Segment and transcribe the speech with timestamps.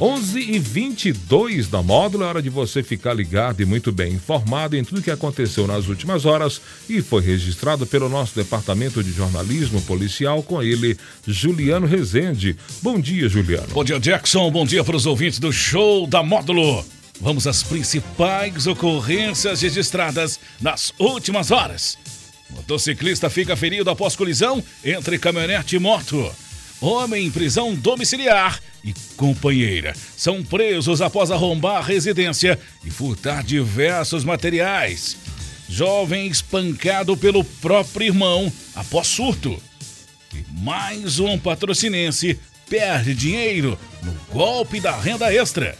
[0.00, 4.74] 11 e 22 da módulo, é hora de você ficar ligado e muito bem informado
[4.74, 6.58] em tudo que aconteceu nas últimas horas
[6.88, 12.56] e foi registrado pelo nosso departamento de jornalismo policial com ele, Juliano Rezende.
[12.80, 13.68] Bom dia, Juliano.
[13.74, 14.50] Bom dia, Jackson.
[14.50, 16.82] Bom dia para os ouvintes do show da módulo.
[17.20, 21.98] Vamos às principais ocorrências registradas nas últimas horas.
[22.48, 26.34] Motociclista fica ferido após colisão entre caminhonete e moto.
[26.80, 34.24] Homem em prisão domiciliar e companheira são presos após arrombar a residência e furtar diversos
[34.24, 35.16] materiais.
[35.68, 39.62] Jovem espancado pelo próprio irmão após surto.
[40.34, 42.38] E mais um patrocinense
[42.68, 45.76] perde dinheiro no golpe da renda extra.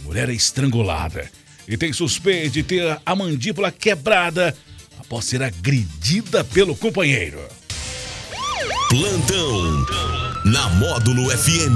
[0.00, 1.30] Mulher é estrangulada
[1.66, 4.54] e tem suspeita de ter a mandíbula quebrada
[4.98, 7.40] após ser agredida pelo companheiro.
[8.90, 10.03] Plantão
[10.44, 11.74] na Módulo FM.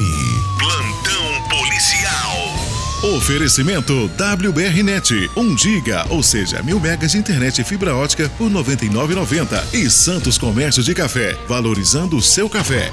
[0.58, 3.16] Plantão policial.
[3.16, 9.72] Oferecimento WBRnet, 1 giga, ou seja, mil megas de internet e fibra ótica por 99,90
[9.72, 12.92] e Santos Comércio de Café, valorizando o seu café.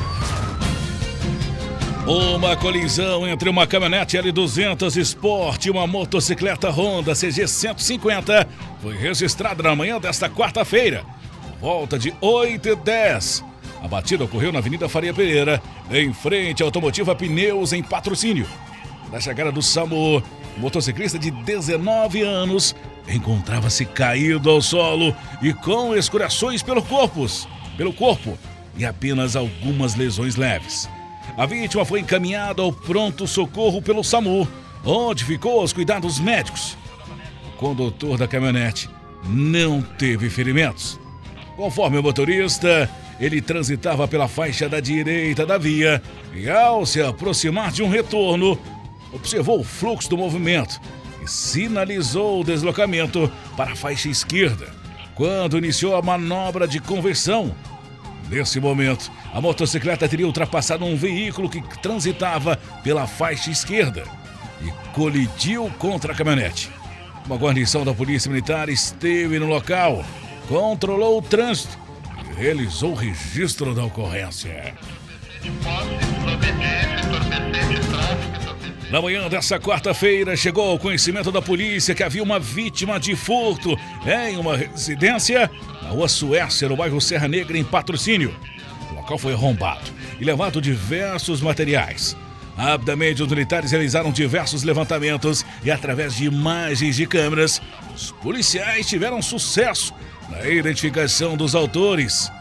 [2.08, 8.48] Uma colisão entre uma caminhonete L200 Sport e uma motocicleta Honda CG 150
[8.82, 11.04] foi registrada na manhã desta quarta-feira,
[11.60, 13.55] volta de 8 e 10.
[13.86, 18.48] A batida ocorreu na Avenida Faria Pereira, em frente à Automotiva Pneus, em patrocínio.
[19.12, 20.24] Na chegada do SAMU,
[20.58, 22.76] o motociclista de 19 anos
[23.08, 27.28] encontrava-se caído ao solo e com escurações pelo corpo,
[27.78, 28.36] pelo corpo
[28.76, 30.90] e apenas algumas lesões leves.
[31.38, 34.48] A vítima foi encaminhada ao pronto socorro pelo SAMU,
[34.84, 36.76] onde ficou aos cuidados médicos.
[37.50, 38.90] O condutor da caminhonete
[39.30, 41.00] não teve ferimentos.
[41.56, 46.02] Conforme o motorista, ele transitava pela faixa da direita da via
[46.34, 48.60] e, ao se aproximar de um retorno,
[49.14, 50.80] observou o fluxo do movimento
[51.24, 54.68] e sinalizou o deslocamento para a faixa esquerda,
[55.16, 57.56] quando iniciou a manobra de conversão
[58.30, 64.04] Nesse momento, a motocicleta teria ultrapassado um veículo que transitava pela faixa esquerda
[64.62, 66.72] e colidiu contra a caminhonete.
[67.26, 70.04] Uma guarnição da Polícia Militar esteve no local,
[70.48, 71.78] controlou o trânsito
[72.36, 74.74] realizou o registro da ocorrência.
[78.92, 83.78] Na manhã dessa quarta-feira, chegou ao conhecimento da polícia que havia uma vítima de furto
[84.06, 85.50] em uma residência
[85.82, 88.36] na rua Suécia, no bairro Serra Negra, em patrocínio.
[88.92, 92.16] O local foi arrombado e levado diversos materiais.
[92.56, 97.62] Rapidamente, os militares realizaram diversos levantamentos e, através de imagens de câmeras,
[97.94, 99.94] os policiais tiveram sucesso
[100.30, 102.32] na identificação dos autores.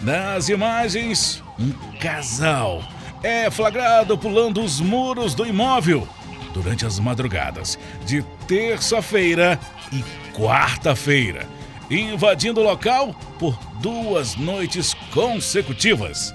[0.00, 2.82] Nas imagens, um casal
[3.22, 6.06] é flagrado pulando os muros do imóvel
[6.52, 9.58] durante as madrugadas de terça-feira
[9.92, 10.04] e
[10.36, 11.46] quarta-feira
[11.90, 16.34] invadindo o local por duas noites consecutivas.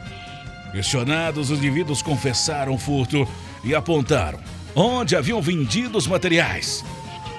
[0.72, 3.28] Questionados, os indivíduos confessaram o furto
[3.64, 4.40] e apontaram
[4.76, 6.86] onde haviam vendido os materiais.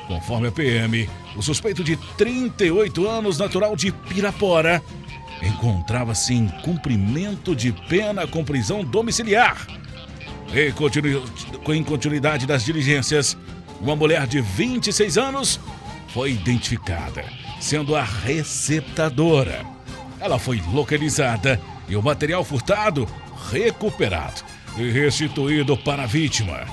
[0.09, 4.83] Conforme a PM, o suspeito de 38 anos, natural de Pirapora,
[5.43, 9.67] encontrava-se em cumprimento de pena com prisão domiciliar.
[11.69, 13.37] Em continuidade das diligências,
[13.81, 15.61] uma mulher de 26 anos
[16.09, 17.25] foi identificada
[17.61, 19.65] sendo a receptadora.
[20.19, 23.07] Ela foi localizada e o material furtado
[23.51, 24.43] recuperado
[24.77, 26.67] e restituído para a vítima.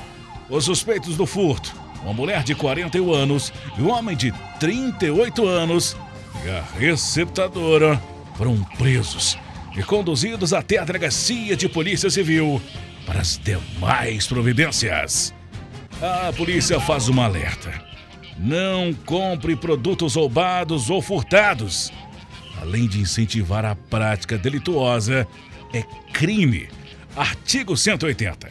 [0.49, 1.75] Os suspeitos do furto,
[2.07, 5.95] uma mulher de 41 anos e um homem de 38 anos,
[6.45, 8.01] e a receptadora
[8.35, 9.37] foram presos
[9.75, 12.61] e conduzidos até a delegacia de polícia civil
[13.05, 15.33] para as demais providências.
[16.01, 17.87] A polícia faz uma alerta
[18.39, 21.91] não compre produtos roubados ou furtados.
[22.61, 25.27] Além de incentivar a prática delituosa,
[25.73, 25.83] é
[26.13, 26.69] crime.
[27.15, 28.49] Artigo 180.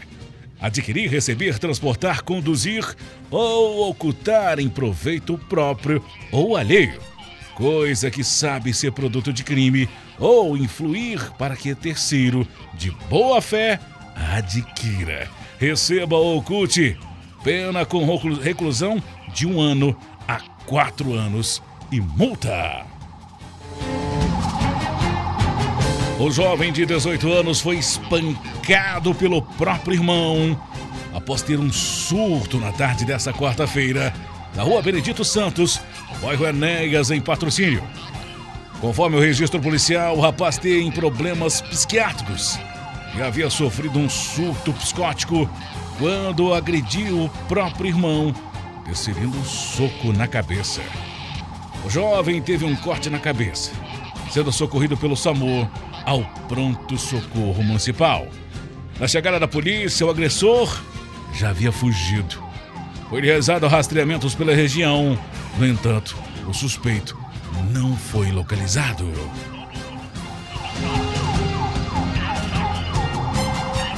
[0.61, 2.85] Adquirir, receber, transportar, conduzir
[3.31, 7.01] ou ocultar em proveito próprio ou alheio.
[7.55, 9.89] Coisa que sabe ser produto de crime
[10.19, 13.81] ou influir para que terceiro, de boa fé,
[14.15, 15.29] adquira.
[15.59, 16.99] Receba ou oculte.
[17.43, 18.05] Pena com
[18.43, 19.03] reclusão
[19.33, 19.97] de um ano
[20.27, 22.85] a quatro anos e multa.
[26.19, 30.59] O jovem de 18 anos foi espancado pelo próprio irmão
[31.27, 34.15] após ter um surto na tarde dessa quarta-feira
[34.55, 35.81] na rua Benedito Santos,
[36.23, 37.83] bairro Enéas, em patrocínio.
[38.81, 42.57] Conforme o registro policial, o rapaz tem problemas psiquiátricos
[43.17, 45.51] e havia sofrido um surto psicótico
[45.99, 48.33] quando agrediu o próprio irmão,
[48.87, 50.81] desferindo um soco na cabeça.
[51.85, 53.73] O jovem teve um corte na cabeça,
[54.31, 55.69] sendo socorrido pelo SAMU
[56.05, 58.29] ao pronto socorro municipal.
[59.01, 60.81] Na chegada da polícia, o agressor
[61.37, 62.43] já havia fugido.
[63.09, 65.19] Foi realizado rastreamentos pela região.
[65.59, 66.17] No entanto,
[66.49, 67.17] o suspeito
[67.71, 69.13] não foi localizado.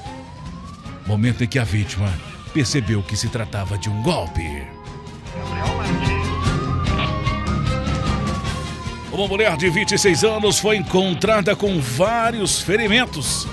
[1.05, 2.11] Momento em que a vítima
[2.53, 4.67] percebeu que se tratava de um golpe.
[9.11, 13.47] Uma mulher de 26 anos foi encontrada com vários ferimentos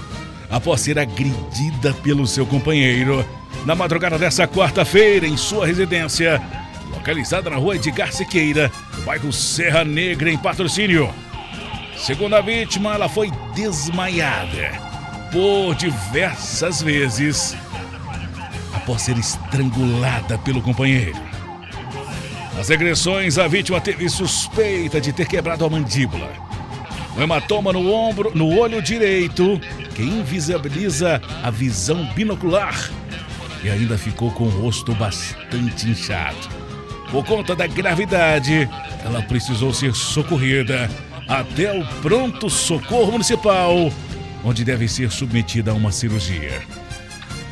[0.56, 3.24] após ser agredida pelo seu companheiro
[3.66, 6.40] na madrugada dessa quarta-feira em sua residência,
[6.90, 11.12] localizada na rua Edgar Siqueira, no bairro Serra Negra, em patrocínio.
[11.98, 14.72] Segundo a vítima, ela foi desmaiada
[15.30, 17.54] por diversas vezes
[18.74, 21.20] após ser estrangulada pelo companheiro.
[22.56, 26.30] Nas agressões, a vítima teve suspeita de ter quebrado a mandíbula.
[27.14, 29.60] Um hematoma no ombro, no olho direito,
[29.96, 32.90] que invisibiliza a visão binocular.
[33.64, 36.36] E ainda ficou com o rosto bastante inchado.
[37.10, 38.68] Por conta da gravidade,
[39.02, 40.90] ela precisou ser socorrida
[41.26, 43.90] até o pronto socorro municipal,
[44.44, 46.62] onde deve ser submetida a uma cirurgia.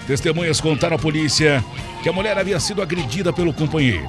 [0.06, 1.64] Testemunhas contaram à polícia
[2.02, 4.06] que a mulher havia sido agredida pelo companheiro.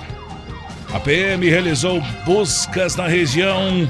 [0.93, 3.89] A PM realizou buscas na região,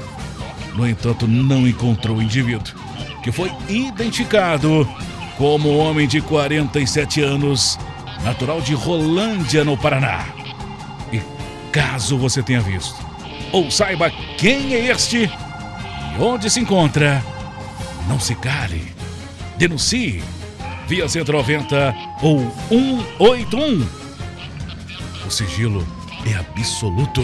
[0.76, 2.85] no entanto, não encontrou o indivíduo,
[3.26, 4.88] que foi identificado
[5.36, 7.78] como homem de 47 anos,
[8.24, 10.28] natural de Rolândia, no Paraná.
[11.12, 11.20] E
[11.72, 13.04] caso você tenha visto
[13.52, 17.24] ou saiba quem é este e onde se encontra,
[18.08, 18.94] não se cale.
[19.58, 20.24] Denuncie
[20.88, 22.40] via 190 ou
[22.70, 23.88] 181.
[25.26, 25.88] O sigilo
[26.30, 27.24] é absoluto.